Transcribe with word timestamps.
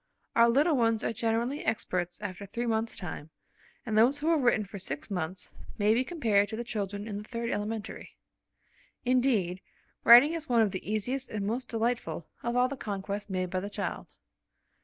Our 0.35 0.49
little 0.49 0.75
ones 0.75 1.03
are 1.03 1.13
generally 1.13 1.63
experts 1.63 2.19
after 2.21 2.47
three 2.47 2.65
months' 2.65 2.97
time, 2.97 3.29
and 3.85 3.95
those 3.95 4.17
who 4.17 4.29
have 4.29 4.41
written 4.41 4.65
for 4.65 4.79
six 4.79 5.11
months 5.11 5.53
may 5.77 5.93
be 5.93 6.03
compared 6.03 6.49
to 6.49 6.55
the 6.55 6.63
children 6.63 7.07
in 7.07 7.17
the 7.17 7.23
third 7.23 7.51
elementary. 7.51 8.17
Indeed, 9.05 9.61
writing 10.03 10.33
is 10.33 10.49
one 10.49 10.63
of 10.63 10.71
the 10.71 10.91
easiest 10.91 11.29
and 11.29 11.45
most 11.45 11.69
delightful 11.69 12.27
of 12.41 12.55
all 12.55 12.67
the 12.67 12.75
conquests 12.77 13.29
made 13.29 13.51
by 13.51 13.59
the 13.59 13.69
child. 13.69 14.09